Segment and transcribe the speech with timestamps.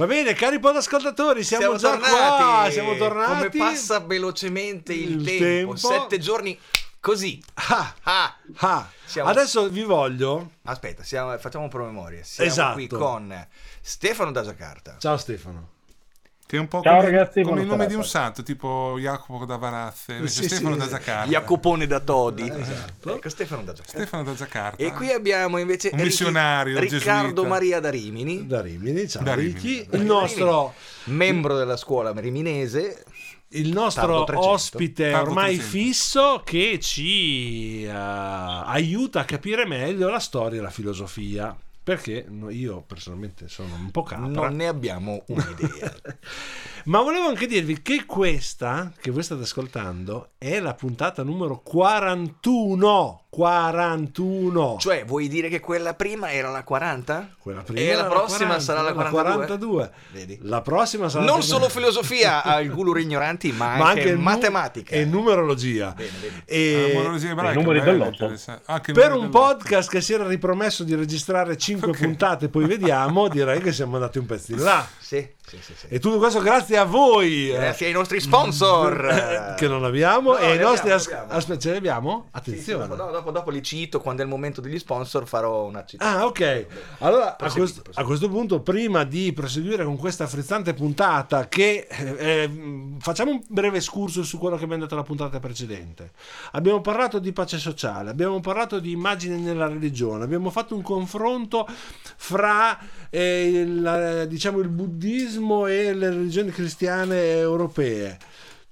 [0.00, 2.42] Va bene, cari podascoltatori, siamo, Siamo già tornati.
[2.42, 3.48] qua, siamo tornati.
[3.50, 5.44] Come passa velocemente il, Il tempo.
[5.44, 5.76] tempo.
[5.76, 6.58] Sette giorni
[7.00, 7.38] così.
[7.68, 8.36] Ah, Ah.
[8.60, 8.88] ah.
[9.04, 10.52] Siamo- Adesso vi voglio...
[10.64, 12.22] Aspetta, siamo- facciamo un promemoria.
[12.24, 12.72] Siamo Esatto.
[12.76, 13.46] qui con
[13.82, 14.96] Stefano da Giacarta.
[14.98, 15.68] Ciao Stefano.
[16.50, 19.44] Che è un po' Ciao, come, ragazzi, come il nome di un santo, tipo Jacopo
[19.44, 20.80] da Varazze, invece Sì, Stefano sì.
[20.80, 21.30] da Giacarta.
[21.30, 22.42] Jacopone da Todi.
[22.52, 23.14] Esatto.
[23.14, 23.98] Ecco, Stefano da Giacarta.
[23.98, 24.82] Stefano da Giacarta.
[24.82, 27.48] E qui abbiamo invece Un missionario Riccardo gesuita.
[27.48, 29.34] Maria da Rimini, Da Rimini, ciao Da.
[29.34, 29.86] Rimini.
[29.92, 30.74] Il nostro,
[31.04, 33.04] membro della scuola riminese.
[33.50, 34.50] il nostro Tardo 300.
[34.50, 35.68] ospite Tardo ormai 300.
[35.70, 41.56] fisso che ci eh, aiuta a capire meglio la storia e la filosofia.
[41.82, 44.26] Perché io personalmente sono un po' capra.
[44.26, 45.94] Non ne abbiamo un'idea.
[46.84, 53.24] Ma volevo anche dirvi che questa, che voi state ascoltando, è la puntata numero 41.
[53.30, 54.76] 41.
[54.80, 57.36] cioè, vuoi dire che quella prima era la 40?
[57.38, 59.32] Quella prima e era la la prossima 40, sarà la 42?
[59.46, 59.90] 42.
[60.12, 60.38] Vedi?
[60.42, 64.94] La prossima sarà Non la solo filosofia al gulur ignoranti, ma, ma anche, anche matematica.
[64.94, 65.92] e numerologia.
[65.96, 66.42] Bene, bene.
[66.44, 68.24] E Ah, morologia ebraica, numeri dell'otto.
[68.26, 69.28] i per numeri un dell'otto.
[69.30, 71.98] podcast che si era ripromesso di registrare 5 Ok.
[72.00, 74.84] puntate, poi vediamo, direi che siamo andati un pezzo in là.
[75.10, 75.86] Sì, sì, sì, sì.
[75.88, 77.50] E tutto questo grazie a voi.
[77.50, 79.54] eh, Grazie ai nostri sponsor.
[79.58, 82.28] che non abbiamo No, e i nostri as- aspetta ce li abbiamo?
[82.30, 86.20] Attenzione dopo, dopo- dopo li cito, quando è il momento degli sponsor farò una citazione.
[86.22, 86.66] Ah, ok.
[86.98, 92.14] Allora, a questo, a questo punto, prima di proseguire con questa frizzante puntata, che eh,
[92.16, 92.50] eh,
[93.00, 96.12] facciamo un breve escurso su quello che abbiamo detto la puntata precedente.
[96.52, 101.66] Abbiamo parlato di pace sociale, abbiamo parlato di immagini nella religione, abbiamo fatto un confronto
[102.16, 102.78] fra
[103.10, 104.98] eh, il, diciamo, il buddismo
[105.66, 108.18] e le religioni cristiane europee.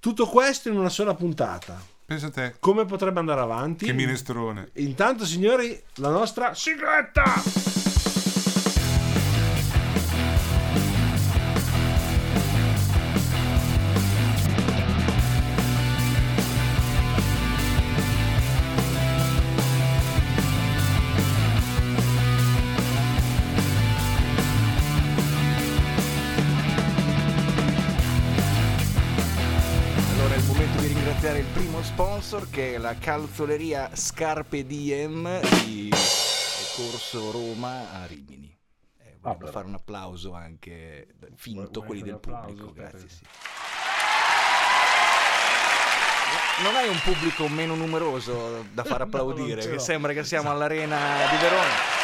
[0.01, 1.81] Tutto questo in una sola puntata.
[2.05, 3.85] Pensa a te, Come potrebbe andare avanti?
[3.87, 4.71] che minestrone.
[4.75, 7.88] Intanto, signori, la nostra sigletta.
[32.29, 35.91] Sponsor che è la calzoleria Scarpe Diem di
[36.77, 38.55] Corso Roma a Rimini.
[38.99, 41.07] Eh, volevo Ah, fare un applauso anche
[41.37, 43.09] finto Vuoi- quelli del pubblico, grazie.
[43.09, 43.21] Sì.
[46.63, 50.51] Non hai un pubblico meno numeroso da far No, applaudire, ce che sembra che siamo
[50.51, 50.99] all'arena
[51.31, 51.97] di Verona.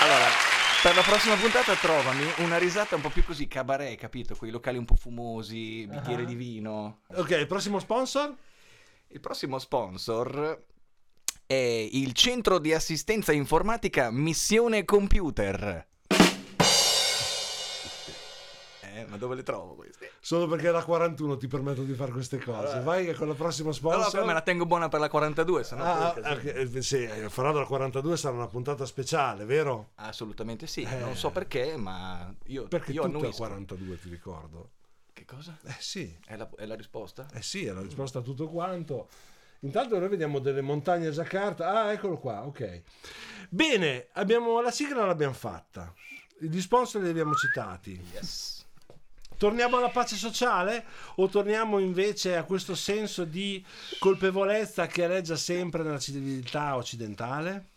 [0.00, 0.26] Allora,
[0.82, 4.34] per la prossima puntata trovami una risata un po' più così cabaret, capito?
[4.34, 6.26] Quei locali un po' fumosi, bicchiere Ah.
[6.26, 7.00] di vino.
[7.14, 8.34] Ok, il prossimo sponsor?
[9.08, 10.64] Il prossimo sponsor
[11.46, 15.86] è il centro di assistenza informatica Missione Computer.
[19.02, 20.10] Eh, ma dove le trovo queste?
[20.20, 22.80] Solo perché la 41 ti permetto di fare queste cose.
[22.80, 24.10] Vai che con il prossimo No, sponsor.
[24.10, 27.52] però me la tengo buona per la 42, sennò Ah, poi- ah, eh, sì, farà
[27.52, 29.90] della 42 sarà una puntata speciale, vero?
[29.96, 30.98] Assolutamente sì, Eh.
[30.98, 33.36] non so perché, ma io, Perché io tutto è annuisco.
[33.42, 34.70] 42, ti ricordo.
[35.12, 35.58] Che cosa?
[35.64, 37.26] Eh sì, È la, è la risposta?
[37.34, 39.08] eh sì, è la risposta a tutto quanto.
[39.60, 41.82] Intanto noi vediamo delle montagne a Giacarta.
[41.82, 42.82] Ah, eccolo qua, ok.
[43.48, 45.92] Bene, abbiamo la sigla l'abbiamo fatta.
[46.38, 48.02] Gli sponsor li abbiamo citati.
[48.12, 48.61] Yes.
[49.42, 50.84] Torniamo alla pace sociale
[51.16, 53.60] o torniamo invece a questo senso di
[53.98, 57.70] colpevolezza che aleggia sempre nella civiltà occidentale?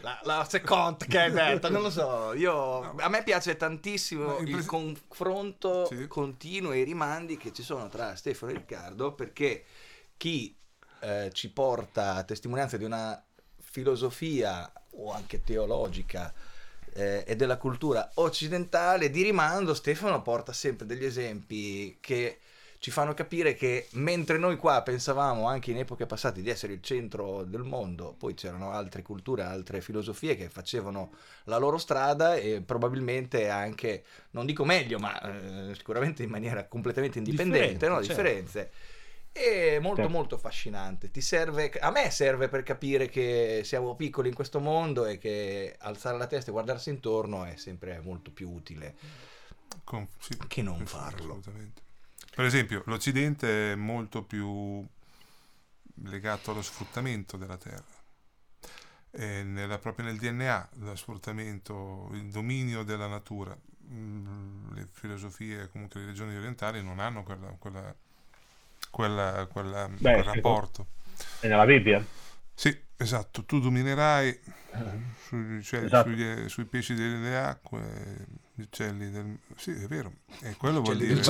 [0.00, 2.32] La, la seconda che hai detto, non lo so.
[2.32, 6.06] Io, a me piace tantissimo il pres- confronto Sì.
[6.06, 9.62] continuo e i rimandi che ci sono tra Stefano e Riccardo perché
[10.16, 10.56] chi
[11.00, 13.22] eh, ci porta a testimonianza di una
[13.60, 16.32] filosofia o anche teologica
[16.96, 22.38] eh, e della cultura occidentale di rimando, Stefano porta sempre degli esempi che
[22.78, 26.82] ci fanno capire che mentre noi qua pensavamo anche in epoche passate di essere il
[26.82, 31.12] centro del mondo, poi c'erano altre culture, altre filosofie che facevano
[31.44, 37.18] la loro strada e probabilmente anche, non dico meglio, ma eh, sicuramente in maniera completamente
[37.18, 38.04] indipendente, Differente, no?
[38.04, 38.22] certo.
[38.22, 38.70] differenze.
[39.36, 40.16] È molto Certo.
[40.16, 41.10] molto affascinante.
[41.10, 45.76] Ti serve, a me serve per capire che siamo piccoli in questo mondo e che
[45.78, 48.96] alzare la testa e guardarsi intorno è sempre molto più utile.
[49.84, 51.18] Con- sì, Che non sì, farlo.
[51.18, 51.82] assolutamente.
[52.34, 54.84] Per esempio, l'Occidente è molto più
[56.02, 57.84] legato allo sfruttamento della terra.
[59.10, 63.56] E nella- proprio nel DNA, lo sfruttamento, il dominio della natura.
[63.88, 67.94] Mm, Le filosofie, comunque le religioni orientali non hanno quella, quella-
[68.96, 70.86] quella- quella- Beh, quel rapporto.
[71.40, 72.02] È nella Bibbia.
[72.54, 74.40] Sì, esatto, tu dominerai
[75.18, 76.08] sui, cioè, Esatto.
[76.08, 77.80] sugli- sui pesci delle acque,
[78.54, 79.36] gli uccelli del...
[79.56, 80.12] Sì, è vero.
[80.40, 81.22] E quello vuol dire...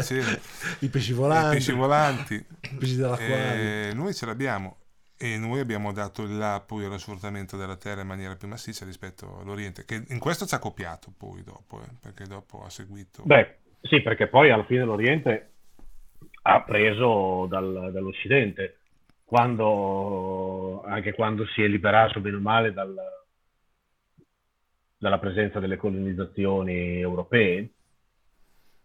[0.00, 0.38] sì.
[0.78, 2.34] I pesci I volanti, pesci volanti.
[2.34, 3.94] i pesci dell'acquario.
[3.94, 4.78] Noi ce l'abbiamo
[5.18, 8.86] e noi abbiamo dato il là poi allo sfruttamento della terra in maniera più massiccia
[8.86, 13.22] rispetto all'Oriente, che in questo ci ha copiato poi dopo, eh, perché dopo ha seguito...
[13.24, 15.50] Beh, sì, perché poi alla fine l'Oriente
[16.48, 18.78] ha preso dal- dall'Occidente,
[19.24, 22.94] quando, anche quando si è liberato bene o male dal-
[24.96, 27.68] dalla presenza delle colonizzazioni europee,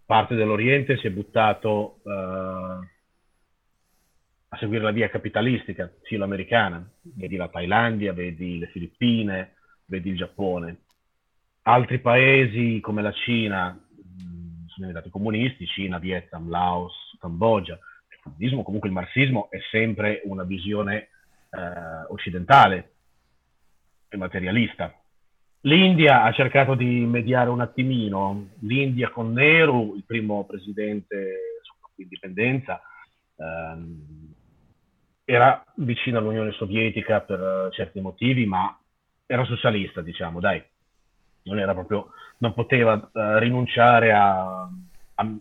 [0.06, 2.12] parte dell'Oriente si è buttato eh,
[4.50, 6.84] a seguire la via capitalistica filoamericana,
[7.16, 9.54] vedi la Thailandia, vedi le Filippine,
[9.86, 10.81] vedi il Giappone.
[11.63, 13.80] Altri paesi come la Cina
[14.66, 17.78] sono diventati comunisti, Cina, Vietnam, Laos, Cambogia.
[18.10, 21.10] Il comunismo, comunque il marxismo, è sempre una visione
[21.52, 22.94] eh, occidentale
[24.10, 24.94] e materialista.
[25.62, 32.82] L'India ha cercato di mediare un attimino, l'India con Nehru, il primo presidente dopo l'indipendenza,
[33.36, 34.34] ehm,
[35.24, 38.76] era vicino all'Unione Sovietica per eh, certi motivi, ma
[39.26, 40.62] era socialista, diciamo, dai.
[41.44, 42.10] Non proprio,
[42.40, 44.68] non poteva eh, rinunciare a,
[45.16, 45.36] a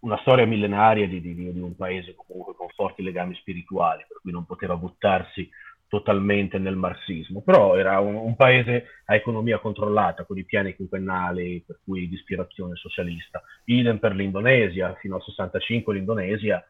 [0.00, 4.30] una storia millenaria di, di- di un paese comunque con forti legami spirituali, per cui
[4.32, 5.48] non poteva buttarsi
[5.88, 11.64] totalmente nel marxismo, però era un, un paese a economia controllata, con i piani quinquennali,
[11.66, 13.42] per cui di ispirazione socialista.
[13.64, 16.62] Idem per l'Indonesia, fino al 65 l'Indonesia,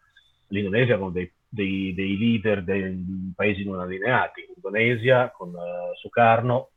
[0.49, 6.71] l'Indonesia con dei, dei- dei leader dei paesi non allineati, l'Indonesia con eh, Sukarno,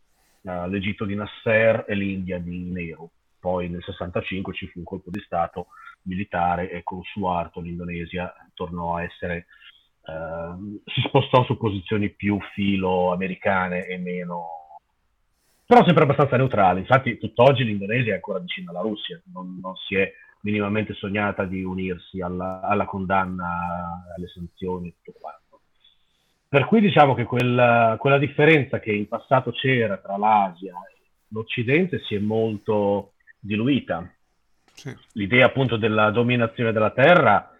[0.44, 3.07] eh, l'Egitto di Nasser e l'India di Nehru.
[3.39, 5.68] Poi nel 65 ci fu un colpo di Stato
[6.03, 9.48] militare e con Suharto l'Indonesia tornò a essere
[10.07, 14.45] ehm, si spostò su posizioni più filo americane e meno
[15.65, 19.95] però sempre abbastanza neutrale infatti tutt'oggi l'Indonesia è ancora vicina alla Russia non, non si
[19.95, 20.12] è
[20.42, 25.62] minimamente sognata di unirsi alla, alla condanna alle sanzioni e tutto quanto.
[26.48, 31.00] Per cui diciamo che quella, quella differenza che in passato c'era tra l'Asia e
[31.30, 34.12] l'Occidente si è molto diluita
[34.73, 34.95] Sì.
[35.13, 37.51] l'idea appunto della dominazione della terra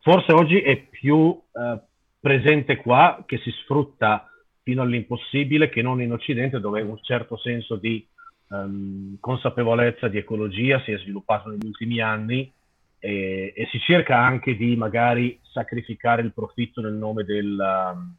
[0.00, 1.78] forse oggi è più eh,
[2.18, 4.30] presente qua che si sfrutta
[4.62, 8.06] fino all'impossibile che non in Occidente dove un certo senso di
[8.50, 12.50] ehm, consapevolezza di ecologia si è sviluppato negli ultimi anni
[12.98, 18.14] e, e si cerca anche di magari sacrificare il profitto nel nome del, um,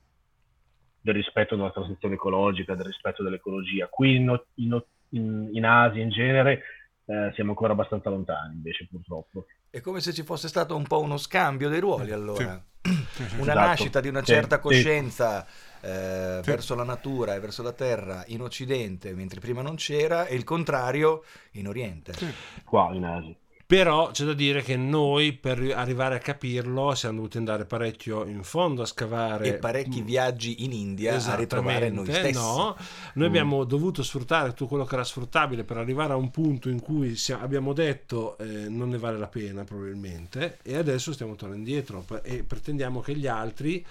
[0.99, 3.87] del rispetto della transizione ecologica, del rispetto dell'ecologia.
[3.87, 6.63] Qui in- in- in Asia in genere
[7.05, 9.45] eh, siamo ancora abbastanza lontani invece purtroppo.
[9.69, 12.63] È come se ci fosse stato un po' uno scambio dei ruoli allora.
[12.81, 12.91] Sì.
[13.37, 13.59] Una Esatto.
[13.59, 14.61] nascita di una certa sì.
[14.61, 15.45] coscienza
[15.81, 16.49] eh, Sì.
[16.49, 20.43] verso la natura e verso la terra in Occidente, mentre prima non c'era, e il
[20.43, 22.13] contrario in Oriente.
[22.13, 22.27] Sì.
[22.65, 23.35] qua in Asia.
[23.65, 28.43] Però c'è da dire che noi per arrivare a capirlo siamo dovuti andare parecchio in
[28.43, 32.33] fondo a scavare E parecchi Mm, viaggi in India a ritrovare noi stessi.
[32.33, 32.75] no.
[33.13, 33.29] Noi Mm.
[33.29, 37.15] abbiamo dovuto sfruttare tutto quello che era sfruttabile per arrivare a un punto in cui
[37.15, 42.05] sia- abbiamo detto eh, non ne vale la pena probabilmente e adesso stiamo tornando indietro
[42.23, 43.83] e pretendiamo che gli altri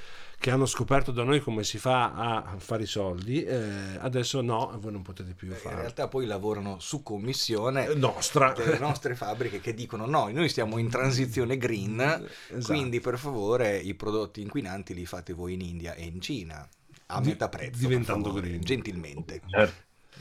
[0.42, 4.76] che hanno scoperto da noi come si fa a fare i soldi eh, adesso no,
[4.80, 5.78] voi non potete più In farlo.
[5.78, 8.52] realtà poi lavorano su commissione Eh, Nostra.
[8.52, 12.72] delle nostre fabbriche che dicono no, noi stiamo in transizione green, Esatto.
[12.72, 16.68] quindi per favore i prodotti inquinanti li fate voi in India e in Cina
[17.06, 18.60] a Di- metà prezzo, diventando favore, green.
[18.62, 19.42] gentilmente.
[19.46, 19.74] Certo,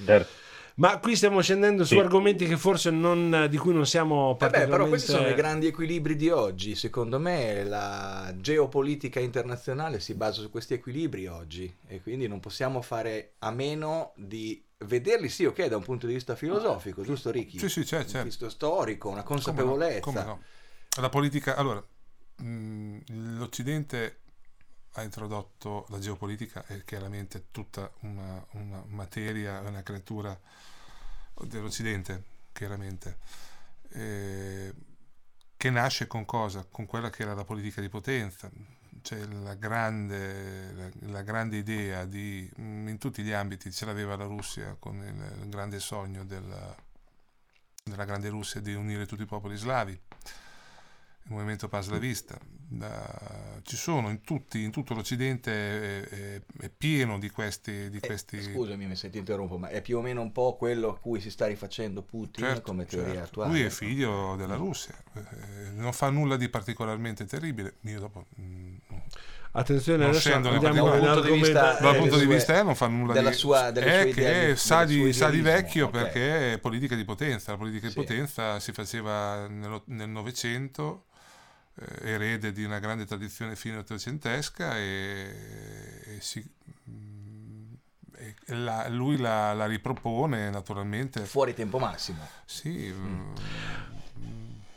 [0.05, 0.31] certo.
[0.81, 1.99] Ma qui stiamo scendendo su Sì.
[1.99, 4.75] argomenti che forse non, di cui non siamo Vabbè, particolarmente...
[4.77, 6.73] però questi sono i grandi equilibri di oggi.
[6.75, 12.81] Secondo me la geopolitica internazionale si basa su questi equilibri oggi e quindi non possiamo
[12.81, 17.59] fare a meno di vederli, sì, ok, da un punto di vista filosofico, giusto Ricky?
[17.59, 18.05] Sì, sì, c'è, Un c'è.
[18.05, 19.99] punto di vista storico, una Come no, consapevolezza.
[20.01, 20.41] come no.
[20.99, 21.85] La politica, allora,
[22.37, 22.97] mh,
[23.37, 24.20] l'Occidente
[24.93, 30.37] ha introdotto la geopolitica, è chiaramente tutta una, una materia, una creatura
[31.33, 33.17] dell'Occidente, chiaramente,
[33.89, 34.73] eh,
[35.55, 36.65] che nasce con cosa?
[36.69, 38.49] Con quella che era la politica di potenza.
[39.01, 44.25] C'è la grande, la, la grande idea di, in tutti gli ambiti, ce l'aveva la
[44.25, 46.75] Russia con il, il grande sogno della,
[47.83, 49.99] della grande Russia di unire tutti i popoli slavi,
[51.23, 52.37] il movimento paslavista.
[52.73, 57.89] Da- ci sono in, tutti, in tutto l'Occidente, è, è- è pieno di questi...
[57.89, 60.89] Di Eh, questi Scusami se ti interrompo, ma è più o meno un po' quello
[60.89, 63.27] a cui si sta rifacendo Putin Certo, come teoria certo.
[63.41, 63.51] attuale.
[63.51, 67.75] Lui è figlio della Russia, eh, non fa nulla di particolarmente terribile.
[67.81, 68.75] Io dopo, mm,
[69.53, 73.11] Attenzione, Non dal in punto di vista- dal punto di vista eh, non fa nulla
[73.11, 75.91] della di sua- delle è sue che sa, di, sa di vecchio ok.
[75.91, 77.99] perché è politica di potenza la politica di Sì.
[77.99, 81.07] potenza si faceva nel Novecento
[82.01, 86.47] erede di una grande tradizione fino ottocentesca e, e si-
[86.89, 87.73] mm,
[88.17, 92.29] e la- lui la, la ripropone naturalmente Fuori tempo massimo.
[92.45, 93.33] sì mm,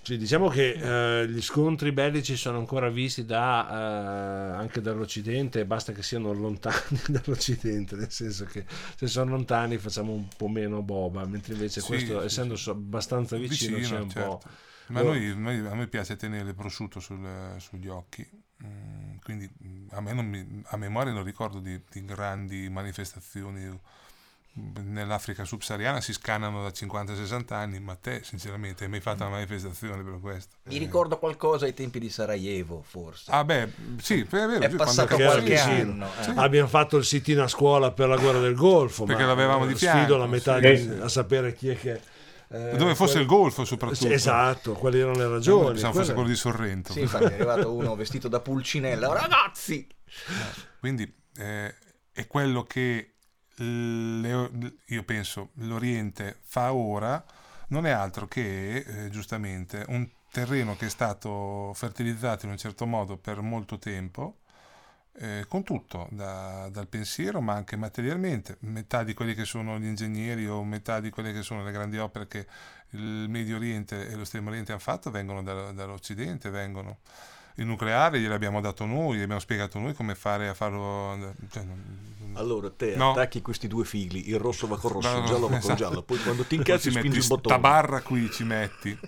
[0.02, 5.92] Sì, diciamo che eh, gli scontri bellici sono ancora visti da, eh, anche dall'Occidente, basta
[5.92, 11.24] che siano lontani dall'Occidente, nel senso che se sono lontani facciamo un po' meno boba,
[11.24, 14.14] mentre invece Sì, questo, sì, essendo abbastanza vicino, c'è un certo.
[14.14, 14.42] po'...
[14.88, 15.04] Ma Oh.
[15.04, 18.28] noi, noi- a me piace tenere il prosciutto sul- sugli occhi,
[18.64, 19.48] mm, quindi
[19.92, 23.64] a, me non mi- a memoria non ricordo di, di grandi manifestazioni.
[23.66, 23.80] mm,
[24.92, 30.02] Nell'Africa subsahariana si scannano da 50-60 anni, ma te sinceramente hai mai fatto una manifestazione
[30.04, 30.56] per questo?
[30.64, 33.32] Mi ricordo qualcosa ai tempi di Sarajevo, forse.
[33.32, 33.68] Ah beh,
[34.00, 34.60] sì, è vero.
[34.60, 36.06] È sì, passato qualche sì, anno.
[36.06, 36.32] eh.
[36.36, 39.74] Abbiamo fatto il sit-in a scuola per la guerra del Golfo, Perché ma l'avevamo di
[39.74, 40.88] sfido fianco, la metà sì.
[40.88, 42.00] di- a sapere chi è che...
[42.48, 44.08] eh, Dove fosse quel- il golfo soprattutto.
[44.08, 45.72] Esatto, quali erano le ragioni.
[45.72, 46.92] Pensavo fosse quelle- quello di Sorrento.
[46.92, 49.12] Sì, infatti è arrivato uno vestito da pulcinella.
[49.12, 49.86] Ragazzi!
[50.78, 51.74] Quindi eh,
[52.12, 53.14] è quello che
[53.56, 54.50] le-
[54.86, 57.24] io penso l'Oriente fa ora,
[57.68, 62.86] non è altro che eh, giustamente un terreno che è stato fertilizzato in un certo
[62.86, 64.40] modo per molto tempo,
[65.18, 68.56] eh, con tutto, da- dal pensiero ma anche materialmente.
[68.60, 71.98] Metà di quelli che sono gli ingegneri o metà di quelle che sono le grandi
[71.98, 72.46] opere che
[72.90, 76.98] il Medio Oriente e lo Estremo Oriente hanno fatto vengono da- dall'Occidente, vengono
[77.56, 81.34] il nucleare gliel'abbiamo dato noi, gli abbiamo spiegato noi come fare a farlo.
[81.50, 83.12] cioè, non- Allora te No.
[83.12, 85.74] attacchi questi due figli, il rosso va col rosso, No, il no, giallo va esatto.
[85.76, 87.60] giallo, poi quando ti incazzi ci spingi metti il bottone.
[87.60, 88.98] barra qui ci metti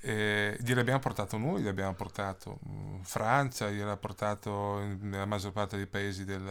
[0.00, 6.24] Eh, gliel'abbiamo portato noi gliel'abbiamo portato mm, Francia gliel'ha portato nella maggior parte dei paesi
[6.24, 6.42] del,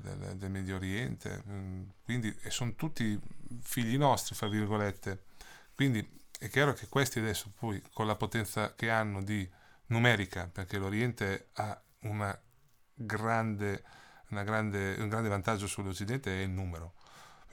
[0.00, 3.18] del- del Medio Oriente mm, quindi e sono tutti
[3.60, 5.24] figli nostri fra virgolette
[5.74, 6.08] quindi
[6.38, 9.46] è chiaro che questi adesso poi con la potenza che hanno di
[9.86, 12.38] numerica perché l'Oriente ha una
[12.94, 13.82] grande,
[14.30, 16.94] una grande, un grande vantaggio sull'Occidente è il numero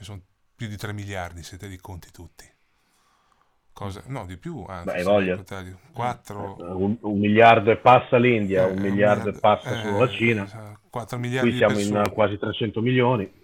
[0.03, 0.21] sono
[0.55, 2.49] più di 3 miliardi se te li conti tutti.
[3.71, 4.03] Cosa?
[4.05, 4.63] No, di più.
[4.67, 5.43] Anzi, Beh, hai voglia.
[5.93, 10.79] 4, Un, un miliardo e passa l'India, Eh, un miliardo e passa solo la Cina.
[10.89, 13.41] 4 miliardi Qui siamo in eh, quasi 300 milioni.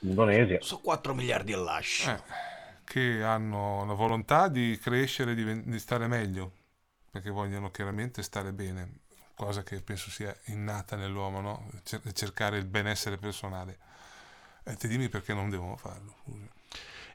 [0.00, 0.58] Indonesia.
[0.60, 2.10] Sono 4 miliardi lascio.
[2.10, 2.20] Eh,
[2.84, 6.52] che hanno la volontà di crescere, di, di stare meglio,
[7.10, 9.00] perché vogliono chiaramente stare bene,
[9.34, 11.70] cosa che penso sia innata nell'uomo, no?
[11.84, 13.78] Cer- cercare il benessere personale.
[14.64, 16.14] E ti dimmi perché non devono farlo.
[16.22, 16.48] scusa.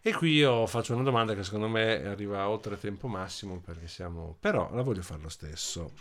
[0.01, 4.37] E qui io faccio una domanda che secondo me arriva oltre tempo massimo perché siamo...
[4.39, 5.91] però la voglio fare lo stesso.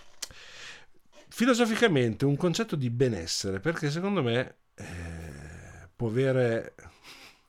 [1.29, 6.75] Filosoficamente un concetto di benessere perché secondo me eh, può avere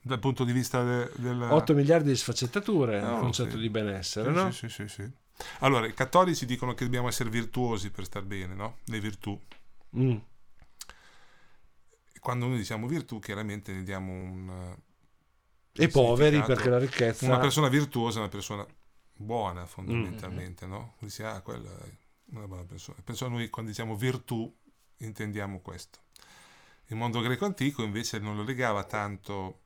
[0.00, 1.36] Dal punto di vista de- del...
[1.48, 3.60] 8 miliardi di sfaccettature No, il concetto sì.
[3.60, 4.50] di benessere, Sì, no?
[4.52, 5.12] sì, sì, sì, sì.
[5.60, 8.78] Allora, i cattolici dicono che dobbiamo essere virtuosi per star bene, no?
[8.84, 9.38] Le virtù.
[9.96, 10.16] Mm.
[12.20, 14.76] Quando noi diciamo virtù, chiaramente ne diamo un...
[15.72, 17.26] eh, E poveri perché la ricchezza...
[17.26, 18.66] Una persona virtuosa è una persona
[19.14, 20.96] buona, fondamentalmente, no?
[21.00, 21.90] Dici, ah, quella è
[22.32, 22.98] una buona persona.
[23.04, 24.52] Perciò noi quando diciamo virtù
[24.98, 26.00] intendiamo questo.
[26.86, 29.60] Il mondo greco antico invece non lo legava tanto...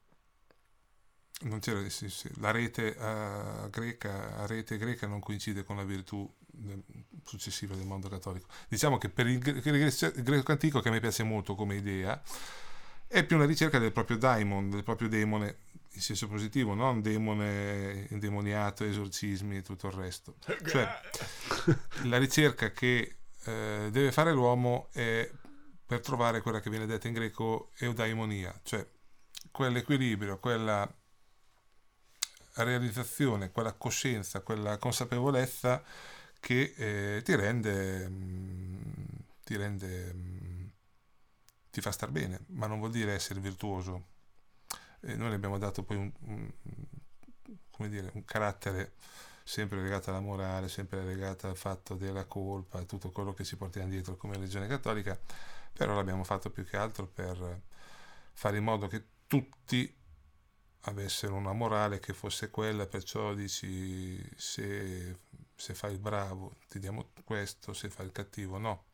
[1.42, 5.84] Non c'era, sì, sì, la rete eh, greca, la rete greca non coincide con la
[5.84, 6.82] virtù del-
[7.24, 8.46] successiva del mondo cattolico.
[8.68, 11.54] Diciamo che per il, gre- il gre- il greco antico, che a me piace molto
[11.54, 12.20] come idea,
[13.06, 15.60] è più una ricerca del proprio daimon, del proprio demone,
[15.92, 20.36] in senso positivo, non demone indemoniato, esorcismi e tutto il resto.
[20.66, 20.86] Cioè,
[22.04, 25.28] la ricerca che eh, deve fare l'uomo è
[25.86, 28.86] per trovare quella che viene detta in greco eudaimonia, cioè
[29.50, 30.88] quell'equilibrio, quella
[32.54, 35.82] realizzazione, quella coscienza, quella consapevolezza
[36.40, 38.82] che eh, ti rende, mm,
[39.44, 40.66] ti rende, mm,
[41.70, 44.06] ti fa star bene, ma non vuol dire essere virtuoso.
[45.00, 46.52] E noi le abbiamo dato poi un, un-
[47.88, 48.92] dire, un carattere
[49.42, 53.88] sempre legato alla morale, sempre legato al fatto della colpa tutto quello che ci portiamo
[53.88, 55.18] dietro come religione cattolica,
[55.72, 57.60] però l'abbiamo fatto più che altro per
[58.32, 59.92] fare in modo che tutti
[60.82, 65.16] avessero una morale che fosse quella, perciò dici se,
[65.54, 68.84] se fai il bravo ti diamo questo, se fai il cattivo no.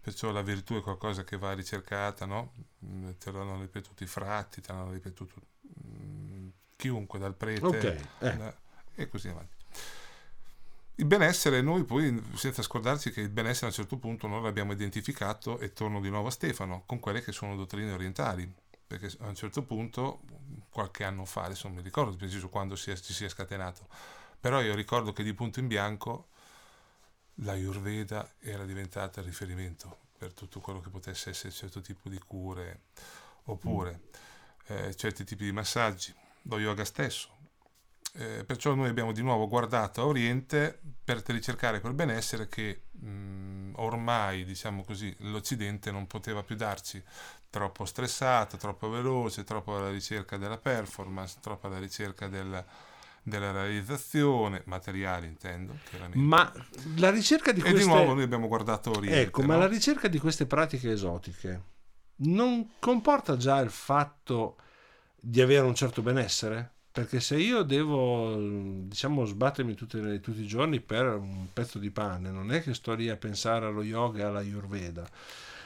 [0.00, 2.52] Perciò la virtù è qualcosa che va ricercata, no?
[2.84, 5.40] Mm, Te lo hanno ripetuto i frati, te l'hanno ripetuto
[6.76, 8.36] chiunque, dal prete Ok, eh.
[8.36, 8.54] da-
[8.94, 9.56] e così avanti.
[10.96, 14.72] Il benessere, noi poi, senza scordarci che il benessere a un certo punto noi l'abbiamo
[14.72, 18.52] identificato, e torno di nuovo a Stefano, con quelle che sono dottrine orientali,
[18.86, 20.20] perché a un certo punto,
[20.70, 23.88] qualche anno fa, adesso non mi ricordo preciso quando si è, si sia scatenato,
[24.38, 26.28] però io ricordo che di punto in bianco
[27.38, 32.18] la Ayurveda era diventata il riferimento per tutto quello che potesse essere certo tipo di
[32.18, 32.82] cure,
[33.44, 34.00] oppure
[34.66, 37.33] eh, certi tipi di massaggi, lo yoga stesso.
[38.16, 43.72] Eh, perciò noi abbiamo di nuovo guardato a Oriente per ricercare quel benessere che mh,
[43.76, 47.02] ormai, diciamo così, l'Occidente non poteva più darci.
[47.50, 52.64] Troppo stressato, troppo veloce, troppo alla ricerca della performance, troppo alla ricerca del,
[53.22, 55.76] della realizzazione materiale, intendo.
[55.88, 56.18] chiaramente.
[56.18, 56.52] Ma
[56.96, 57.80] la ricerca di E queste...
[57.80, 59.22] di nuovo noi abbiamo guardato Oriente.
[59.22, 59.60] Ecco, ma no?
[59.60, 61.62] la ricerca di queste pratiche esotiche
[62.16, 64.56] non comporta già il fatto
[65.18, 66.73] di avere un certo benessere?
[66.94, 68.36] Perché se io devo,
[68.86, 72.94] diciamo, sbattermi le- tutti i giorni per un pezzo di pane, non è che sto
[72.94, 75.04] lì a pensare allo yoga e alla Ayurveda.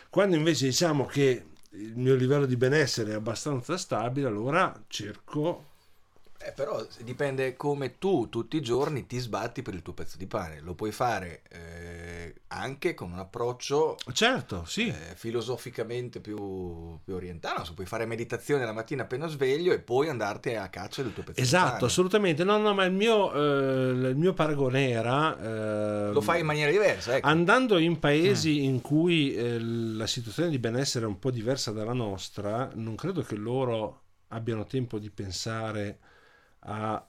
[0.09, 5.68] Quando invece diciamo che il mio livello di benessere è abbastanza stabile, allora cerco
[6.41, 10.27] Eh, però dipende come tu tutti i giorni ti sbatti per il tuo pezzo di
[10.29, 10.61] pane.
[10.61, 14.87] Lo puoi fare eh, anche con un approccio Certo, sì.
[14.87, 17.65] eh, filosoficamente più, più orientale.
[17.65, 21.25] Se puoi fare meditazione la mattina appena sveglio e poi andarti a caccia del tuo
[21.25, 21.87] pezzo di Esatto, pane.
[21.87, 22.45] assolutamente.
[22.45, 25.37] No, no, ma il mio, eh, il mio paragone era...
[26.09, 27.27] eh, Lo fai in maniera diversa, ecco.
[27.27, 27.97] Andando in Mm.
[27.97, 32.95] paesi in cui eh, la situazione di benessere è un po' diversa dalla nostra, non
[32.95, 35.99] credo che loro abbiano tempo di pensare
[36.69, 37.05] a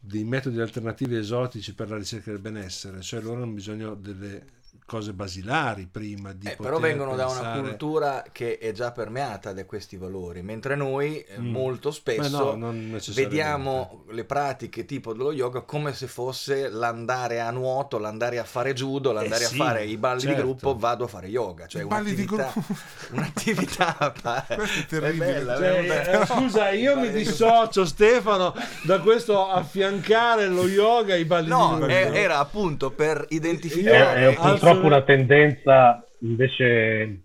[0.00, 4.44] dei metodi alternativi esotici per la ricerca del benessere, cioè loro hanno bisogno delle
[4.86, 8.90] cose basilari prima di Eh, poter però vengono da una pensare- cultura che è già
[8.90, 11.50] permeata da questi valori, mentre noi eh, Mm.
[11.50, 12.74] molto spesso no,
[13.08, 18.72] vediamo le pratiche tipo dello yoga come se fosse l'andare a nuoto, l'andare a fare
[18.72, 20.36] judo, l'andare sì, a fare i balli certo.
[20.36, 22.74] di gruppo, vado a fare yoga, cioè I balli di un'attività, gruppo.
[23.12, 24.56] un'attività è
[24.88, 25.24] terribile.
[25.32, 26.22] bella, Cioè, è bella.
[26.22, 31.76] eh, scusa, io mi dissocio Stefano da questo affiancare lo yoga ai balli No, di
[31.80, 31.86] gruppo.
[31.92, 37.22] è- era appunto per È, identificare è purtroppo una tendenza invece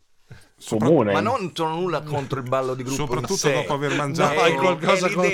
[0.65, 1.11] comune.
[1.11, 3.05] Ma non ho nulla contro il ballo di gruppo.
[3.05, 5.25] Soprattutto dopo aver mangiato No, qualcosa con-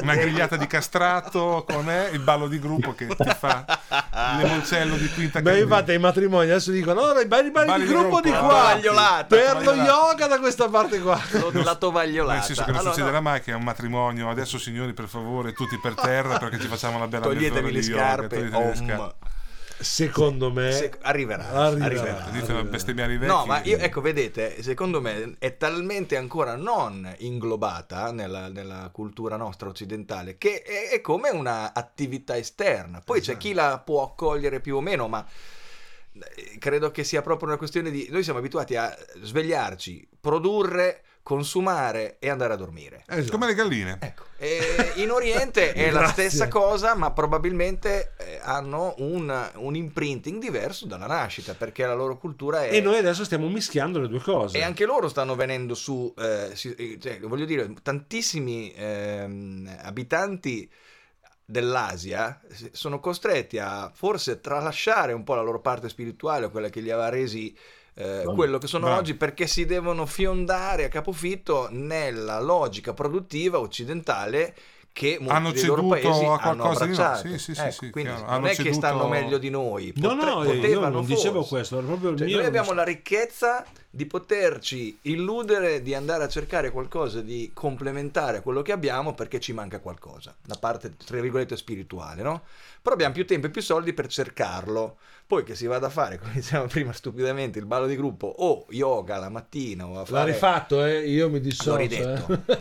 [0.00, 3.66] una grigliata di castrato con eh, il ballo di gruppo che ti fa
[4.38, 7.92] l'emoncello di quinta Beh, infatti ai matrimoni adesso dicono no, i balli, balli Balli di
[7.92, 12.34] gruppo di qua tovagliolata, per lo yoga da questa parte qua Lo- la tovagliolata.
[12.38, 14.30] Nel senso che non Allora, succederà no, mai che è un matrimonio.
[14.30, 17.86] Adesso, signori, per favore, tutti per terra perché ci facciamo una bella Toglietevi le di
[17.88, 18.28] yoga, scarpe.
[18.36, 19.27] toglietevi le scarpe.
[19.80, 21.84] Secondo me Se- arriverà, Arriverà.
[21.84, 22.28] arriverà.
[22.30, 22.52] Dite
[23.12, 23.26] i vecchi.
[23.30, 29.36] No, ma io, ecco, vedete, secondo me è talmente ancora non inglobata nella, nella cultura
[29.36, 33.00] nostra occidentale che è, è come una attività esterna.
[33.04, 35.26] Poi c'è chi la può accogliere più o meno, ma
[36.12, 38.08] eh, credo che sia proprio una questione di...
[38.10, 43.04] Noi siamo abituati a svegliarci, produrre, consumare e andare a dormire.
[43.06, 43.32] Esatto.
[43.32, 43.98] Come le galline.
[44.00, 50.40] Ecco, e in Oriente è la stessa cosa, ma probabilmente eh, hanno un, un imprinting
[50.40, 52.74] diverso dalla nascita, perché la loro cultura è...
[52.74, 56.52] e noi adesso stiamo mischiando le due cose E anche loro stanno venendo su, eh,
[56.54, 60.66] si- eh, cioè, voglio dire, tantissimi ehm, abitanti
[61.44, 66.80] dell'Asia si- sono costretti a forse tralasciare un po' la loro parte spirituale, quella che
[66.80, 67.54] li aveva resi
[67.98, 69.00] eh, quello che sono Bravo.
[69.00, 74.54] oggi, perché si devono fiondare a capofitto nella logica produttiva occidentale
[74.92, 76.70] che molti Hanno dei loro ceduto paesi a hanno no.
[76.70, 77.28] abbracciato.
[77.28, 78.24] Sì, sì, sì, Ecco, sì, quindi chiaro.
[78.26, 79.92] non Hanno è che ceduto- stanno meglio di noi.
[79.96, 81.48] no potre- no io potevano non dicevo forse.
[81.54, 83.64] questo era proprio il Cioè, mio noi abbiamo la ricchezza
[83.98, 89.40] di poterci illudere di andare a cercare qualcosa di complementare a quello che abbiamo perché
[89.40, 92.42] ci manca qualcosa, la parte tra virgolette spirituale, no?
[92.80, 94.98] Però abbiamo più tempo e più soldi per cercarlo.
[95.26, 98.66] Poi che si vada a fare, come dicevamo prima stupidamente, il ballo di gruppo o
[98.70, 101.00] yoga la mattina o a l'ha fare rifatto eh?
[101.08, 102.32] io mi L'ho dissocio ridetto.
[102.46, 102.56] eh.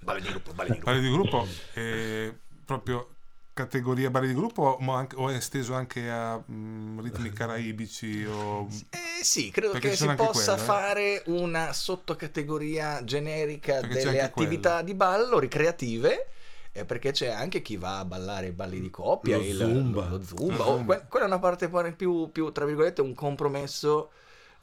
[0.00, 0.90] Ballo di gruppo, ballo di gruppo.
[0.90, 2.30] Balli di gruppo è
[2.66, 3.08] proprio
[3.54, 8.66] categoria balli di gruppo ma anche- o è esteso anche a mm, ritmi caraibici o...
[8.90, 10.64] Eh sì, credo Perché che si possa quelle, eh.
[10.66, 14.84] fare una sottocategoria generica Perché delle attività quello.
[14.86, 16.28] di ballo ricreative.
[16.72, 20.08] eh, perché c'è anche chi va a ballare i balli di coppia, Lo il- zumba.
[20.08, 20.56] lo zumba.
[20.56, 20.96] Lo Oh, zumba.
[20.96, 24.10] que- quella è una parte più, più, tra virgolette, un compromesso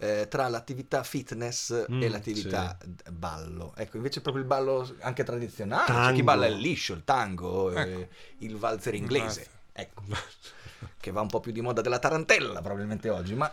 [0.02, 3.74] eh, tra l'attività fitness Mm, e l'attività d- ballo.
[3.76, 6.24] Ecco, invece proprio il ballo anche tradizionale, c'è chi Tango.
[6.24, 8.00] balla il liscio, il tango, Ecco.
[8.00, 8.10] eh,
[8.40, 9.48] il valzer inglese.
[9.74, 10.02] Ecco.
[11.00, 13.52] che va un po' più di moda della tarantella probabilmente oggi, ma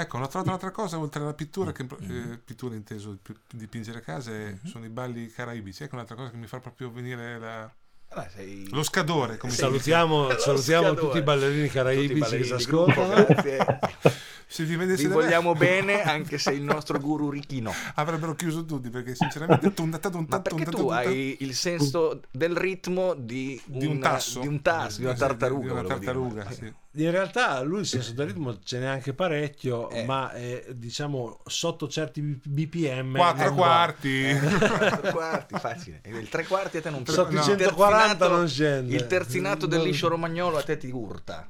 [0.00, 4.60] Ecco, ho trovato un'altra cosa oltre alla pittura, che, eh, pittura inteso pi- dipingere case,
[4.64, 5.82] sono i balli caraibici.
[5.82, 7.72] Ecco un'altra cosa che mi fa proprio venire la,
[8.10, 11.00] Ah, sei- Lo scadore, come si Salutiamo, Lo salutiamo schiadore.
[11.06, 13.26] tutti i ballerini Tutti i caraibici ballerini che ci gruppo, ascoltano.
[14.50, 17.72] Se vi vedessi Vi da me, vogliamo bene anche se il nostro guru Ricky no.
[17.96, 22.56] avrebbero chiuso tutti perché sinceramente tunta, tunta, Ma perché tunta, tu hai il senso del
[22.56, 25.64] ritmo di, di un tasso di un tasso, di una tartaruga.
[25.66, 26.72] di una tartaruga sì.
[26.92, 30.04] In realtà lui il senso del ritmo ce n'è anche parecchio, Eh.
[30.04, 33.14] ma eh, diciamo sotto certi BPM.
[33.16, 33.62] quattro non va.
[33.62, 36.00] quarti Quattro quarti, facile.
[36.02, 38.94] E Il tre quarti a te non Sotto il 140 terzinato- non scende.
[38.94, 41.46] Il terzinato del liscio romagnolo a te ti urta.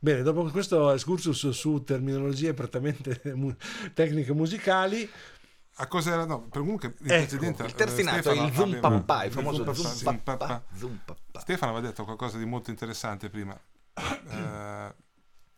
[0.00, 3.54] Bene, dopo questo excursus su terminologie prettamente mu-
[3.94, 5.08] tecniche musicali,
[5.80, 8.68] a cosa era no per comunque il Ecco, precedente Il eh, terzinato Stefano il zoom
[8.70, 10.46] aveva- papà, il famoso zoom zoom papà, papà.
[10.46, 10.76] papà.
[10.76, 11.40] Zoom papà.
[11.40, 13.58] Stefano aveva detto qualcosa di molto interessante prima
[14.30, 14.94] eh,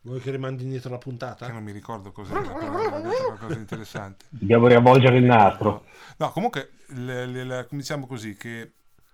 [0.03, 1.47] vuoi che rimandi indietro la puntata?
[1.47, 5.85] che non mi ricordo aveva detto qualcosa di interessante Dobbiamo riavvolgere il nastro.
[6.19, 8.73] no comunque le- le- le- diciamo così che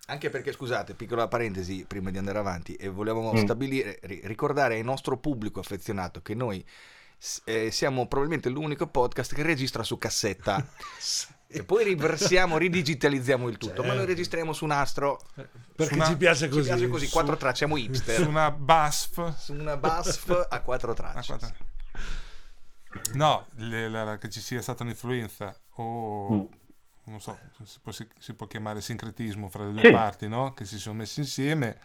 [0.09, 3.37] Anche perché, scusate, piccola parentesi prima di andare avanti, e volevamo Mm.
[3.39, 6.65] stabilire, ri- ricordare al nostro pubblico affezionato che noi
[7.45, 10.65] eh, siamo probabilmente l'unico podcast che registra su cassetta.
[11.49, 14.11] e poi riversiamo, ridigitalizziamo il tutto, ma noi Certo.
[14.13, 15.19] registriamo su nastro.
[15.75, 16.69] Perché una- ci piace Ci così.
[16.69, 18.27] piace così, quattro tracce, siamo su hipster.
[18.29, 21.37] una BASF Su una BASF a quattro a tracce.
[21.37, 21.55] quattro-
[23.15, 26.45] no le- la- la- che ci sia stata un'influenza o Mm.
[27.07, 29.91] Non so si può, si- può chiamare sincretismo fra le due Sì.
[29.91, 30.53] parti no?
[30.55, 31.79] che si sono messi insieme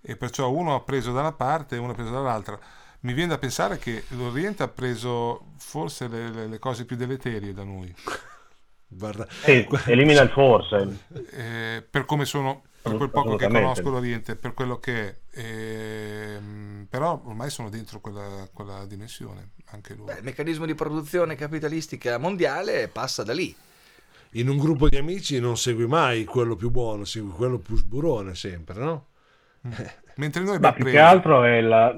[0.00, 2.58] e perciò uno ha preso da una parte e uno ha preso dall'altra
[3.00, 7.52] mi viene da pensare che l'Oriente ha preso forse le, le- le cose più deleterie
[7.52, 7.94] da noi
[8.88, 10.98] Guarda, Sì, elimina il forse.
[11.32, 16.86] eh, per come sono per quel poco che conosco l'Oriente per quello che è Ehm,
[16.88, 22.16] però ormai sono dentro quella, quella dimensione anche loro Beh, il meccanismo di produzione capitalistica
[22.18, 23.54] mondiale passa da lì.
[24.40, 28.34] In un gruppo di amici non segui mai quello più buono, segui quello più sburone
[28.34, 29.06] sempre, no?
[30.16, 31.94] mentre noi Ma più che preso altro è, la-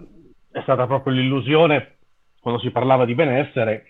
[0.50, 1.98] è stata proprio l'illusione,
[2.40, 3.84] quando si parlava di benessere,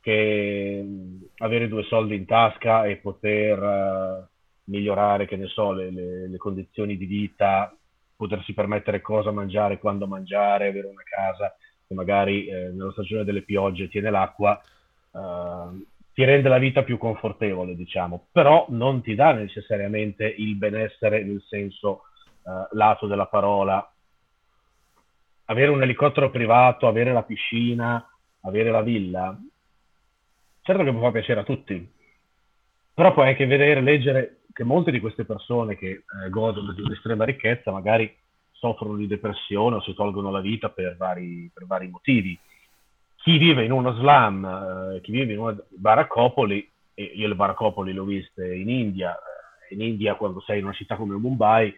[0.00, 4.28] che mh, avere due soldi in tasca e poter eh,
[4.64, 7.74] migliorare, che ne so, le, le- le condizioni di vita,
[8.20, 11.56] potersi permettere cosa mangiare, quando mangiare, avere una casa
[11.88, 16.98] che magari eh, nella stagione delle piogge tiene l'acqua, eh, ti rende la vita più
[16.98, 22.02] confortevole, diciamo, però non ti dà necessariamente il benessere nel senso
[22.44, 23.90] eh, lato della parola.
[25.46, 28.06] Avere un elicottero privato, avere la piscina,
[28.42, 29.34] avere la villa,
[30.60, 31.90] certo che può far piacere a tutti,
[32.94, 37.24] però puoi anche vedere, leggere che molte di queste persone che eh, godono di un'estrema
[37.24, 38.14] ricchezza magari
[38.50, 42.38] soffrono di depressione o si tolgono la vita per vari, per vari motivi.
[43.16, 47.92] Chi vive in uno slam, eh, chi vive in una baraccopoli, e io le baraccopoli
[47.92, 51.68] le ho viste in India, eh, in India quando sei in una città come Mumbai,
[51.68, 51.76] eh,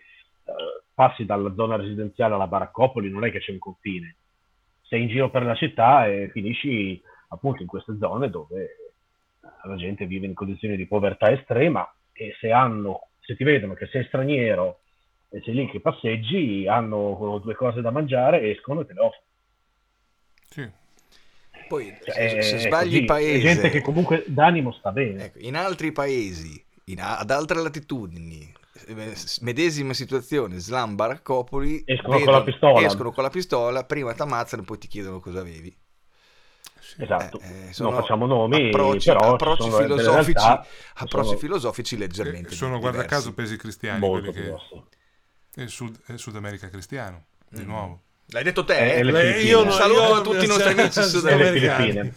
[0.92, 4.16] passi dalla zona residenziale alla baraccopoli, non è che c'è un confine.
[4.82, 8.81] Sei in giro per la città e finisci appunto in queste zone dove
[9.64, 13.86] la gente vive in condizioni di povertà estrema e se hanno, se ti vedono che
[13.86, 14.80] sei straniero
[15.28, 19.26] e sei lì che passeggi, hanno due cose da mangiare, escono e te le offrono.
[20.50, 20.70] sì.
[21.66, 23.06] Poi, Cioè, se, sbagli così.
[23.06, 25.24] È gente paese, che comunque d'animo sta bene.
[25.24, 28.52] ecco, in altri paesi, in- ad altre latitudini,
[29.40, 32.88] medesima situazione, slam, baraccopoli, Escono con la pistola.
[32.88, 35.74] escono con la pistola, prima ti ammazzano e poi ti chiedono cosa avevi.
[36.98, 41.38] Esatto, Eh, eh, sono non facciamo nomi, approcci, però ci approcci filosofici, realtà approcci sono
[41.38, 43.14] filosofici leggermente Eh, sono di- guarda diversi.
[43.22, 44.54] caso paesi cristiani molto quelli che
[45.54, 47.66] e il Sud, il Sud America cristiano di Mm.
[47.66, 48.78] nuovo L'hai detto te?
[48.78, 48.96] Eh, eh?
[49.04, 49.40] Filippine.
[49.40, 51.90] io saluto io- a tutti i nostri amici sudamericani.
[51.90, 52.14] Filippine.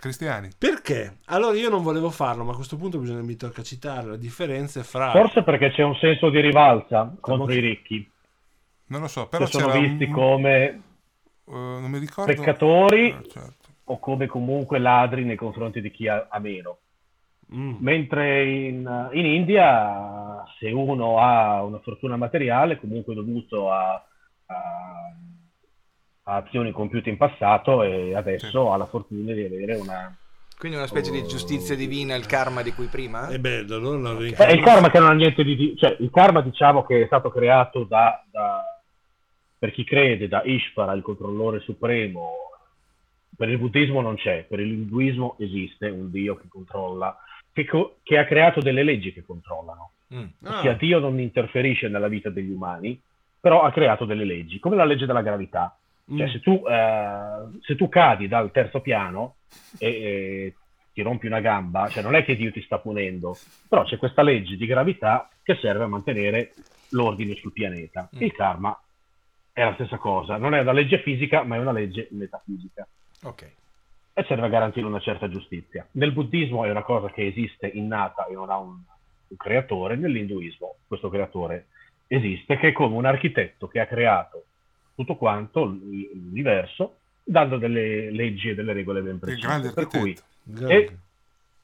[0.00, 1.18] cristiani Perché?
[1.26, 4.82] Allora io non volevo farlo, ma a questo punto bisogna mi tocca citare le differenze
[4.84, 8.10] fra Forse perché c'è un senso di rivalsa contro che- i ricchi,
[8.86, 13.10] non lo so però che sono c'era visti un- come eh, non mi ricordo peccatori
[13.10, 13.57] Ah, certo.
[13.88, 16.78] O come comunque ladri nei confronti di chi ha, ha meno.
[17.54, 17.76] Mm.
[17.80, 23.94] Mentre in, in India, se uno ha una fortuna materiale, comunque dovuto a,
[24.46, 25.12] a-
[26.24, 28.56] a azioni compiute in passato e adesso Sì.
[28.72, 30.14] ha la fortuna di avere una...
[30.58, 33.28] Quindi una specie di giustizia divina, il karma di cui prima?
[33.28, 34.38] È bello, allora lo Ok.
[34.40, 35.56] Eh, il karma che non ha niente di...
[35.56, 38.62] di- cioè il karma diciamo che è stato creato da, da-
[39.58, 42.47] per chi crede, da Ishvara, il controllore supremo.
[43.38, 47.16] Per il buddismo non c'è, per il induismo esiste un dio che controlla,
[47.52, 49.92] che, co- che ha creato delle leggi che controllano.
[50.12, 50.24] Mm.
[50.42, 53.00] Ah, Ossia, Dio non interferisce nella vita degli umani,
[53.40, 55.78] però ha creato delle leggi, come la legge della gravità.
[56.04, 56.30] Cioè, Mm.
[56.30, 59.36] se, tu, eh, se tu cadi dal terzo piano
[59.78, 60.54] e, e
[60.92, 63.36] ti rompi una gamba, cioè non è che Dio ti sta punendo,
[63.68, 66.54] però c'è questa legge di gravità che serve a mantenere
[66.90, 68.08] l'ordine sul pianeta.
[68.16, 68.22] Mm.
[68.22, 68.76] Il karma
[69.52, 72.84] è la stessa cosa, non è una legge fisica, ma è una legge metafisica
[73.24, 73.50] Ok.
[74.12, 75.86] e serve a garantire una certa giustizia.
[75.92, 78.76] Nel buddismo è una cosa che esiste innata e non ha un,
[79.28, 81.66] un creatore, nell'induismo questo creatore
[82.08, 84.44] esiste, che è come un architetto che ha creato
[84.94, 89.46] tutto quanto l'universo, dando delle leggi e delle regole ben Il precise.
[89.46, 90.26] grande per cui, architetto.
[90.42, 90.74] Grande.
[90.74, 90.96] e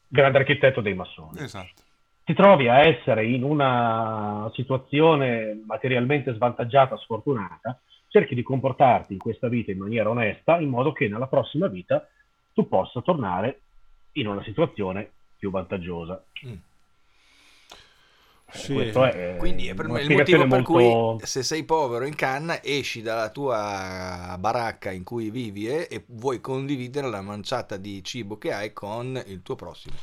[0.07, 1.41] grande architetto dei massoni.
[1.41, 1.83] Esatto.
[2.25, 7.81] Ti trovi a essere in una situazione materialmente svantaggiata, sfortunata,
[8.15, 12.09] cerchi di comportarti in questa vita in maniera onesta, in modo che nella prossima vita
[12.53, 13.63] tu possa tornare
[14.13, 16.25] in una situazione più vantaggiosa.
[16.47, 16.53] Mm.
[18.53, 18.75] Sì.
[18.75, 22.15] Questo è Quindi è per me il motivo per molto- cui se sei povero in
[22.15, 28.05] canna esci dalla tua baracca in cui vivi eh, e vuoi condividere la manciata di
[28.05, 29.97] cibo che hai con il tuo prossimo.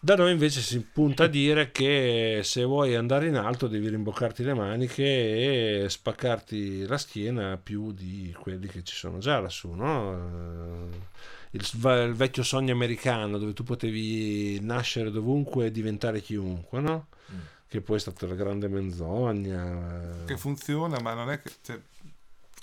[0.00, 4.44] Da noi invece si punta a dire che se vuoi andare in alto devi rimboccarti
[4.44, 10.12] le maniche e spaccarti la schiena più di quelli che ci sono già lassù, no?
[10.12, 11.16] Eh,
[11.52, 17.06] Il, il vecchio sogno americano dove tu potevi nascere dovunque e diventare chiunque, no?
[17.32, 17.38] Mm.
[17.66, 20.24] Che poi è stata la grande menzogna.
[20.26, 21.50] Che funziona, ma non è che...
[21.62, 21.80] cioè,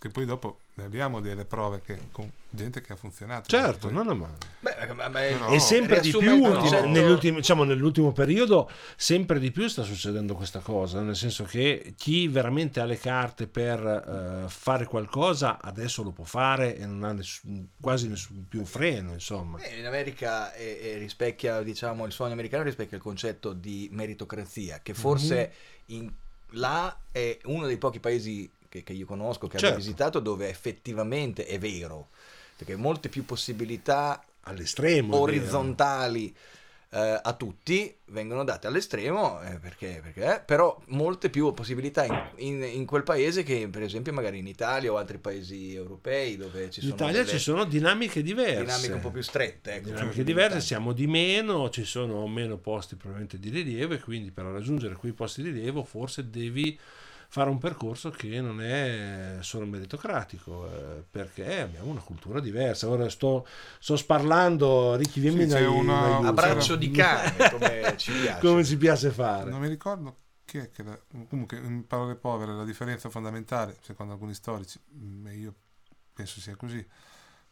[0.06, 3.50] che poi dopo ne abbiamo delle prove che, con gente che ha funzionato.
[3.50, 4.34] Certo, Poi- non è male.
[4.60, 8.12] Beh, ma- ma- Però- e sempre di più il ultimo- concetto- negli ultimi- diciamo, nell'ultimo
[8.12, 13.00] periodo sempre di più sta succedendo questa cosa nel senso che chi veramente ha le
[13.00, 13.80] carte per
[14.46, 19.13] eh, fare qualcosa adesso lo può fare e non ha nessun- quasi nessun più freno
[19.13, 24.80] insomma Eh, in America eh, rispecchia, diciamo, il sogno americano rispecchia il concetto di meritocrazia,
[24.84, 25.52] che forse
[25.88, 25.96] Mhm.
[25.98, 26.12] in-
[26.52, 29.76] là è uno dei pochi paesi che, che io conosco, che Certo.
[29.76, 32.10] abbia visitato, dove effettivamente è vero,
[32.58, 36.36] perché molte più possibilità all'estremo orizzontali
[36.92, 42.64] eh, a tutti vengono date all'estremo, eh, perché, perché- però molte più possibilità in, in-
[42.64, 46.80] in quel paese che per esempio magari in Italia o altri paesi europei dove ci
[46.82, 46.94] vero.
[46.94, 49.74] in sono Italia ci sono dinamiche diverse dinamiche un po' più strette.
[49.74, 54.32] Ecco, dinamiche diverse, siamo di meno, ci sono meno posti probabilmente di rilievo e quindi
[54.32, 56.80] per raggiungere quei posti di rilievo forse devi
[57.36, 62.88] fare un percorso che non è solo meritocratico eh, perché abbiamo una cultura diversa.
[62.88, 63.45] Ora sto,
[63.78, 66.28] sto sparlando, Ricky, vieni Sì, c'è in una- aiuto.
[66.28, 68.39] A braccio di cane, come ci piace.
[68.39, 69.50] come ci piace fare.
[69.50, 74.13] Non mi ricordo chi è che la- comunque in parole povere la differenza fondamentale, secondo
[74.13, 75.54] alcuni storici, mm, e io
[76.13, 76.88] penso sia così,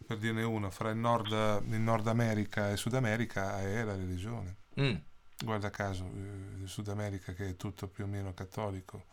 [0.08, 1.32] per dirne uno, fra il Nord,
[1.68, 4.56] il Nord America e Sud America è la religione.
[4.80, 4.96] Mm.
[5.44, 9.08] Guarda caso, eh, il Sud America che è tutto più o meno cattolico,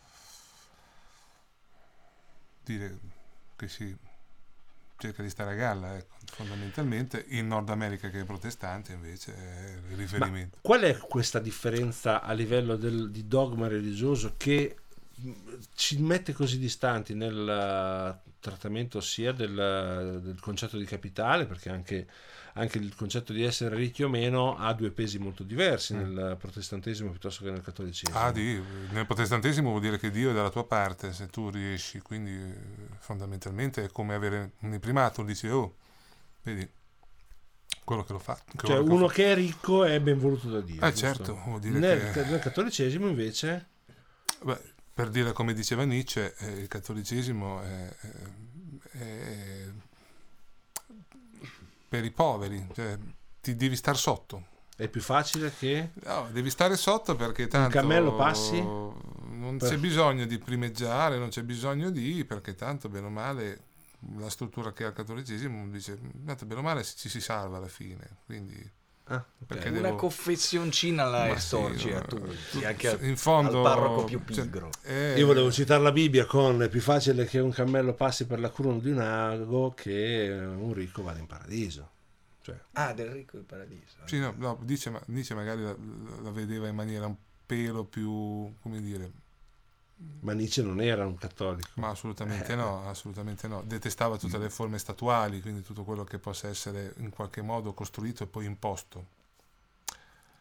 [2.79, 2.99] dire
[3.57, 3.97] che si
[4.97, 7.25] cerca di stare a galla, ecco, fondamentalmente.
[7.29, 10.59] Il Nord America che è protestante invece è il riferimento.
[10.61, 14.77] Qual è questa differenza a livello del- di dogma religioso che
[15.15, 15.31] mh,
[15.75, 22.07] ci mette così distanti nel eh, trattamento sia del, del concetto di capitale, perché anche,
[22.55, 27.11] anche il concetto di essere ricchi o meno ha due pesi molto diversi nel protestantesimo
[27.11, 28.19] piuttosto che nel cattolicesimo.
[28.19, 28.61] Ah, di,
[28.91, 32.55] nel protestantesimo vuol dire che Dio è dalla tua parte se tu riesci, quindi eh,
[32.99, 35.77] fondamentalmente è come avere un primato, dici oh,
[36.43, 36.69] vedi,
[37.85, 38.37] quello che lo fa.
[38.37, 39.15] Cioè che lo uno fa.
[39.15, 40.81] che è ricco è ben voluto da Dio.
[40.81, 41.07] Eh giusto?
[41.07, 42.25] certo, vuol dire nel, che...
[42.25, 43.69] nel cattolicesimo invece
[44.43, 44.61] Beh,
[44.93, 48.49] per dire come diceva Nietzsche, eh, il cattolicesimo è, è-
[48.93, 49.60] è
[51.91, 52.97] per i poveri, cioè,
[53.41, 54.47] ti devi star sotto.
[54.77, 55.91] è più facile che...
[56.05, 58.61] No, devi stare sotto perché tanto cammello passi?
[58.61, 63.65] non Per- c'è bisogno di primeggiare, non c'è bisogno di perché tanto bene o male
[64.19, 67.69] la struttura che ha il cattolicesimo dice tanto bene o male ci si salva alla
[67.69, 68.73] fine, quindi
[69.13, 74.23] Ah, Una devo- confezioncina la estorci sì, tutti, anche al, in fondo al parroco più
[74.33, 74.71] cioè, pigro.
[74.83, 78.39] è- Io volevo citare la Bibbia con è più facile che un cammello passi per
[78.39, 81.91] la cruna di un ago che un ricco vada in paradiso.
[82.43, 83.97] Cioè, Ah, del ricco del paradiso.
[84.05, 85.75] Sì, no, no, dice, ma- dice magari la,
[86.23, 89.11] la vedeva in maniera un pelo più, come dire,
[90.21, 91.69] ma Nietzsche non era un cattolico.
[91.75, 91.91] ma Eh.
[91.93, 93.63] assolutamente no, assolutamente no.
[93.63, 98.23] Detestava tutte le forme statuali, quindi tutto quello che possa essere in qualche modo costruito
[98.25, 99.07] e poi imposto.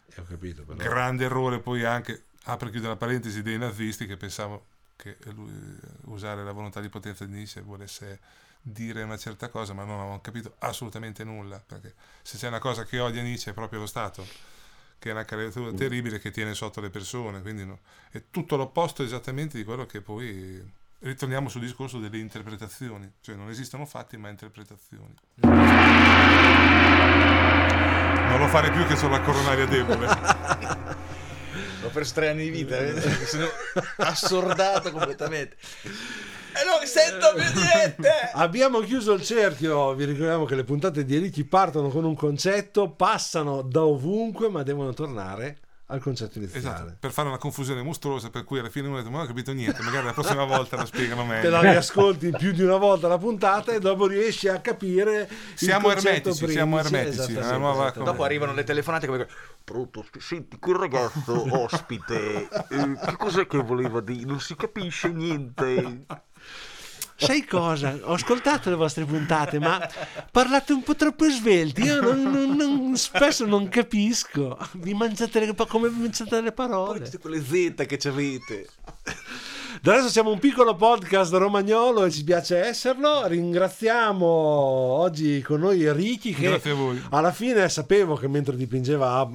[0.08, 0.78] Eh, ho capito, però.
[0.78, 4.64] Grande errore poi anche, apre e chiude la parentesi, dei nazisti che pensavano
[4.96, 5.52] che lui,
[6.06, 8.20] usare la volontà di potenza di Nietzsche volesse
[8.62, 12.84] dire una certa cosa, ma non avevano capito assolutamente nulla, perché se c'è una cosa
[12.84, 14.26] che odia Nietzsche è proprio lo Stato,
[15.00, 17.80] che è una creatura terribile che tiene sotto le persone, quindi no-
[18.12, 20.62] è tutto l'opposto esattamente di quello che poi
[21.00, 25.16] ritorniamo sul discorso delle interpretazioni, cioè non esistono fatti ma interpretazioni.
[28.28, 30.08] Non lo fare più che sono la coronaria debole.
[31.82, 32.78] L'ho perso tre anni di vita,
[33.26, 33.48] sono
[33.98, 35.56] assordato completamente.
[36.52, 38.10] E non sento più niente!
[38.34, 42.90] Abbiamo chiuso il cerchio, vi ricordiamo che le puntate di Eliti partono con un concetto,
[42.90, 45.60] passano da ovunque ma devono tornare
[45.92, 46.60] al concetto iniziale.
[46.60, 49.26] Esatto, per fare una confusione mostruosa per cui alla fine uno ha detto ma non
[49.26, 51.72] ho capito niente, magari la prossima volta la spiegano Te la meglio.
[51.72, 56.78] riascolti più di una volta la puntata e dopo riesci a capire Siamo ermetici, siamo
[56.78, 58.04] ermetici, nuova esattamente.
[58.04, 59.28] Dopo arrivano le telefonate come
[59.64, 64.26] Pronto, senti, quel ragazzo ospite, eh, che cos'è che voleva dire?
[64.26, 66.06] Non si capisce niente.
[67.22, 67.98] Sai cosa?
[68.04, 69.86] Ho ascoltato le vostre puntate, ma
[70.32, 71.82] parlate un po' troppo svelti.
[71.82, 74.58] Io non- non- non- spesso non capisco.
[74.74, 77.02] Vi mangiate le, come vi mangiate le poi parole.
[77.02, 78.70] tutte quelle Z che ci avete.
[79.82, 83.26] Da adesso siamo un piccolo podcast romagnolo e ci piace esserlo.
[83.28, 87.02] Ringraziamo oggi con noi Ricky che Grazie a voi.
[87.12, 89.26] alla fine sapevo che mentre dipingeva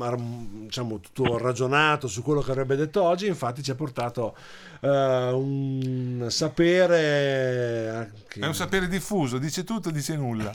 [0.65, 4.37] diciamo, tutto ragionato su quello che avrebbe detto oggi, infatti ci ha portato
[4.81, 4.89] eh,
[5.33, 10.55] un sapere anche- È un sapere diffuso, dice tutto, dice nulla.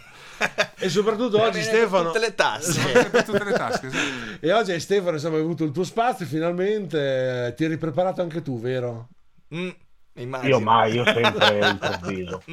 [0.78, 2.34] e soprattutto oggi Stefano Tutte le
[3.10, 3.88] per tutte le tasche.
[3.88, 4.06] esatto.
[4.40, 8.60] e oggi Stefano insomma hai avuto il tuo spazio finalmente ti eri preparato anche tu
[8.60, 9.10] vero?
[9.56, 9.70] Mm,
[10.14, 10.50] immagino.
[10.50, 12.44] Io mai, io sempre improvviso.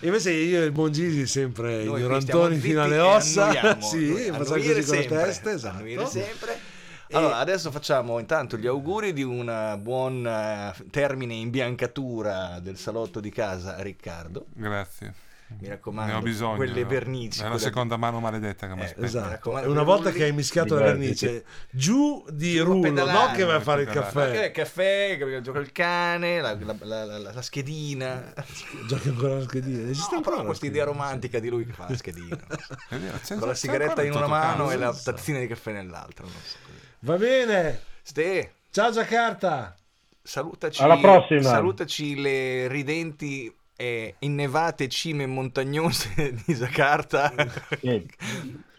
[0.00, 3.50] Invece io e il Bongisi sempre Noi ignorantoni fino alle e ossa.
[3.80, 6.06] sì, facciamo così con le sempre, teste, esatto.
[6.06, 6.76] sempre.
[7.10, 13.20] Allora, adesso facciamo intanto gli auguri di un buon eh, termine in biancatura del salotto
[13.20, 14.46] di casa Riccardo.
[14.52, 15.14] Grazie.
[15.60, 16.56] Mi raccomando, ne ho bisogno.
[16.56, 16.88] quelle no?
[16.88, 17.38] vernici.
[17.38, 19.06] È la quelle- seconda mano maledetta che mi Eh, aspetta.
[19.06, 19.28] Esatto.
[19.30, 23.60] raccomando, una volta che hai mischiato la vernice giù di rullo, non che vai a
[23.60, 24.44] fare il caffè.
[24.46, 28.32] il caffè, che gioca il cane, la, la- la- la- la schedina.
[28.86, 29.88] Giochi ancora la schedina.
[29.88, 32.36] Esiste No, ancora questa idea romantica di lui che fa la schedina.
[33.38, 36.26] Con la sigaretta in una mano e la tazzina di caffè nell'altra.
[36.26, 36.56] so.
[37.00, 37.80] Va bene.
[38.02, 39.74] Ste, Ciao Giacarta.
[40.22, 41.42] salutaci, Alla prossima.
[41.42, 47.32] salutaci le ridenti e innevate cime montagnose di Jakarta.
[47.80, 48.04] Sì,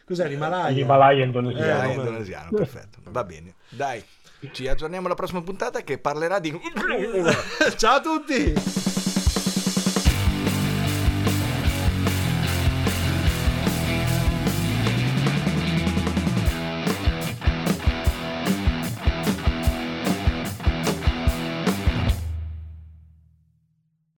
[0.05, 0.69] Cos'è l'Himalaya?
[0.75, 1.77] L'Himalaya Eh, indonesiano.
[1.77, 1.93] vabbè.
[1.93, 2.97] indonesiano, perfetto.
[3.05, 3.53] Va bene.
[3.69, 4.03] Dai,
[4.51, 6.59] ci aggiorniamo alla prossima puntata che parlerà di...
[7.77, 8.98] Ciao a tutti.